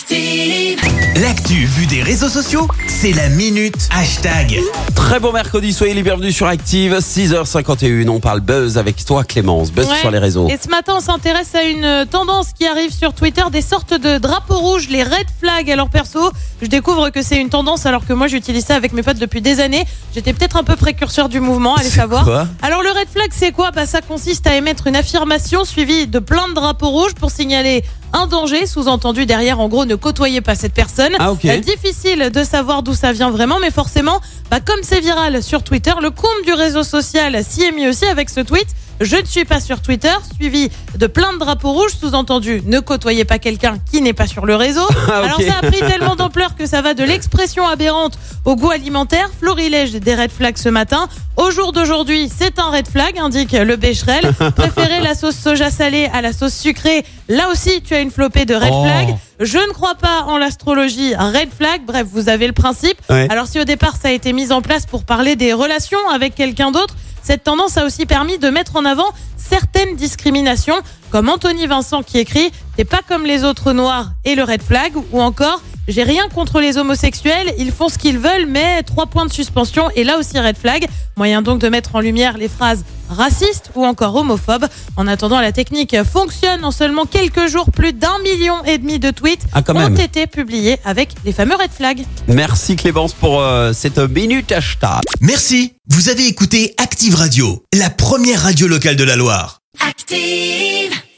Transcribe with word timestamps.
Active. 0.00 0.78
L'actu 1.22 1.64
vue 1.64 1.86
des 1.86 2.02
réseaux 2.02 2.28
sociaux, 2.28 2.68
c'est 2.86 3.12
la 3.12 3.30
minute 3.30 3.88
hashtag. 3.98 4.60
Très 4.94 5.18
bon 5.20 5.32
mercredi, 5.32 5.72
soyez 5.72 5.94
les 5.94 6.02
bienvenus 6.02 6.36
sur 6.36 6.46
Active, 6.46 6.98
6h51, 6.98 8.06
on 8.10 8.20
parle 8.20 8.40
buzz 8.40 8.76
avec 8.76 9.02
toi 9.06 9.24
Clémence, 9.24 9.72
buzz 9.72 9.86
Ouais. 9.88 9.96
sur 10.00 10.10
les 10.10 10.18
réseaux. 10.18 10.48
Et 10.50 10.58
ce 10.62 10.68
matin, 10.68 10.96
on 10.98 11.00
s'intéresse 11.00 11.54
à 11.54 11.62
une 11.62 12.04
tendance 12.10 12.48
qui 12.52 12.66
arrive 12.66 12.92
sur 12.92 13.14
Twitter, 13.14 13.40
des 13.50 13.62
sortes 13.62 13.94
de 13.94 14.18
drapeaux 14.18 14.58
rouges, 14.58 14.90
les 14.90 15.02
red 15.02 15.26
flags. 15.40 15.70
Alors 15.70 15.88
perso, 15.88 16.30
je 16.60 16.66
découvre 16.66 17.08
que 17.08 17.22
c'est 17.22 17.38
une 17.38 17.48
tendance 17.48 17.86
alors 17.86 18.04
que 18.06 18.12
moi 18.12 18.26
j'utilise 18.26 18.66
ça 18.66 18.74
avec 18.74 18.92
mes 18.92 19.02
potes 19.02 19.16
depuis 19.18 19.40
des 19.40 19.60
années. 19.60 19.86
J'étais 20.14 20.34
peut-être 20.34 20.56
un 20.58 20.64
peu 20.64 20.76
précurseur 20.76 21.30
du 21.30 21.40
mouvement, 21.40 21.74
allez 21.74 21.88
savoir. 21.88 22.24
quoi? 22.24 22.46
Alors 22.60 22.82
le 22.82 22.90
red 22.90 23.08
flag, 23.10 23.30
c'est 23.30 23.50
quoi? 23.52 23.70
Bah, 23.70 23.86
Ça 23.86 24.02
consiste 24.02 24.46
à 24.46 24.54
émettre 24.56 24.88
une 24.88 24.96
affirmation 24.96 25.64
suivie 25.64 26.06
de 26.06 26.18
plein 26.18 26.48
de 26.48 26.52
drapeaux 26.54 26.90
rouges 26.90 27.14
pour 27.14 27.30
signaler 27.30 27.82
un 28.12 28.26
danger, 28.28 28.66
sous-entendu 28.66 29.26
derrière, 29.26 29.58
en 29.60 29.68
gros, 29.68 29.84
ne 29.86 29.94
côtoyez 29.94 30.40
pas 30.40 30.54
cette 30.54 30.74
personne. 30.74 31.12
Ah. 31.18 31.30
Euh, 31.44 31.58
difficile 31.58 32.30
de 32.32 32.44
savoir 32.44 32.82
d'où 32.82 32.94
ça 32.94 33.12
vient 33.12 33.30
vraiment, 33.30 33.58
mais 33.60 33.70
forcément, 33.70 34.20
bah, 34.50 34.60
comme 34.60 34.80
c'est 34.82 35.00
viral 35.00 35.42
sur 35.42 35.62
Twitter, 35.62 35.92
le 36.02 36.10
compte 36.10 36.44
du 36.44 36.52
réseau 36.52 36.82
social 36.82 37.42
s'y 37.44 37.62
est 37.64 37.72
mis 37.72 37.88
aussi 37.88 38.04
avec 38.06 38.30
ce 38.30 38.40
tweet. 38.40 38.66
Je 38.98 39.16
ne 39.16 39.26
suis 39.26 39.44
pas 39.44 39.60
sur 39.60 39.82
Twitter, 39.82 40.12
suivi 40.36 40.70
de 40.96 41.06
plein 41.06 41.34
de 41.34 41.38
drapeaux 41.38 41.72
rouges, 41.72 41.92
sous-entendu 42.00 42.62
ne 42.64 42.80
côtoyez 42.80 43.26
pas 43.26 43.38
quelqu'un 43.38 43.76
qui 43.92 44.00
n'est 44.00 44.14
pas 44.14 44.26
sur 44.26 44.46
le 44.46 44.56
réseau. 44.56 44.86
Ah. 45.08 45.18
Alors 45.24 45.40
ça 45.40 45.58
a 45.62 45.70
pris 45.70 45.80
tellement 45.80 46.16
d'ampleur 46.16 46.56
que 46.56 46.66
ça 46.66 46.80
va 46.82 46.94
de 46.94 47.04
l'expression 47.04 47.66
aberrante 47.68 48.18
au 48.46 48.56
goût 48.56 48.70
alimentaire. 48.70 49.28
Florilège 49.38 49.92
des 49.92 50.14
red 50.14 50.30
flags 50.32 50.56
ce 50.56 50.68
matin. 50.70 51.08
Au 51.36 51.50
jour 51.50 51.72
d'aujourd'hui, 51.72 52.30
c'est 52.34 52.58
un 52.58 52.70
red 52.70 52.88
flag, 52.88 53.18
indique 53.18 53.52
le 53.52 53.76
Becherel. 53.76 54.32
Préférez 54.56 55.00
la 55.02 55.14
sauce 55.14 55.36
soja 55.36 55.70
salée 55.70 56.08
à 56.12 56.22
la 56.22 56.32
sauce 56.32 56.54
sucrée. 56.54 57.04
Là 57.28 57.50
aussi, 57.52 57.82
tu 57.82 57.94
as 57.94 58.00
une 58.00 58.10
flopée 58.10 58.46
de 58.46 58.54
red 58.54 58.70
Oh. 58.72 58.82
flags. 58.84 59.16
Je 59.40 59.58
ne 59.58 59.72
crois 59.72 59.94
pas 59.94 60.22
en 60.22 60.38
l'astrologie, 60.38 61.14
un 61.14 61.30
red 61.30 61.50
flag. 61.54 61.82
Bref, 61.86 62.06
vous 62.10 62.28
avez 62.28 62.46
le 62.46 62.52
principe. 62.52 62.96
Ouais. 63.10 63.26
Alors 63.30 63.46
si 63.46 63.60
au 63.60 63.64
départ 63.64 63.96
ça 63.96 64.08
a 64.08 64.10
été 64.12 64.32
mis 64.32 64.50
en 64.50 64.62
place 64.62 64.86
pour 64.86 65.04
parler 65.04 65.36
des 65.36 65.52
relations 65.52 65.98
avec 66.12 66.34
quelqu'un 66.34 66.70
d'autre, 66.70 66.94
cette 67.22 67.44
tendance 67.44 67.76
a 67.76 67.84
aussi 67.84 68.06
permis 68.06 68.38
de 68.38 68.48
mettre 68.48 68.76
en 68.76 68.84
avant 68.84 69.12
certaines 69.36 69.96
discriminations, 69.96 70.76
comme 71.10 71.28
Anthony 71.28 71.66
Vincent 71.66 72.02
qui 72.02 72.18
écrit 72.18 72.50
T'es 72.76 72.84
pas 72.84 73.00
comme 73.06 73.24
les 73.24 73.44
autres 73.44 73.72
noirs 73.72 74.10
et 74.24 74.34
le 74.34 74.42
red 74.42 74.62
flag, 74.62 74.92
ou 75.12 75.20
encore 75.20 75.60
J'ai 75.88 76.02
rien 76.02 76.28
contre 76.28 76.60
les 76.60 76.78
homosexuels, 76.78 77.54
ils 77.58 77.70
font 77.70 77.88
ce 77.88 77.96
qu'ils 77.98 78.18
veulent, 78.18 78.46
mais 78.48 78.82
trois 78.82 79.06
points 79.06 79.24
de 79.26 79.32
suspension 79.32 79.88
et 79.94 80.02
là 80.04 80.18
aussi 80.18 80.38
red 80.38 80.56
flag. 80.56 80.86
Moyen 81.16 81.42
donc 81.42 81.60
de 81.60 81.68
mettre 81.68 81.94
en 81.94 82.00
lumière 82.00 82.36
les 82.38 82.48
phrases 82.48 82.84
racistes 83.08 83.70
ou 83.76 83.84
encore 83.86 84.16
homophobes. 84.16 84.66
En 84.96 85.06
attendant, 85.06 85.40
la 85.40 85.52
technique 85.52 85.96
fonctionne 86.02 86.64
en 86.64 86.72
seulement 86.72 87.06
quelques 87.06 87.46
jours. 87.48 87.70
Plus 87.70 87.92
d'un 87.92 88.18
million 88.24 88.62
et 88.64 88.78
demi 88.78 88.98
de 88.98 89.10
tweets 89.12 89.42
Ah, 89.52 89.62
ont 89.68 89.74
même. 89.74 89.98
été 90.00 90.26
publiés 90.26 90.78
avec 90.84 91.10
les 91.24 91.32
fameux 91.32 91.54
red 91.54 91.70
flags. 91.70 92.04
Merci 92.26 92.74
Clémence 92.74 93.12
pour 93.12 93.40
euh, 93.40 93.72
cette 93.72 93.98
minute 93.98 94.50
hashtag. 94.50 95.02
Merci, 95.20 95.74
vous 95.88 96.08
avez 96.08 96.26
écouté 96.26 96.74
Active 96.78 97.14
Radio, 97.14 97.62
la 97.72 97.90
première 97.90 98.42
radio 98.42 98.66
locale 98.66 98.96
de 98.96 99.04
la 99.04 99.14
Loire. 99.14 99.60
Active. 99.86 100.95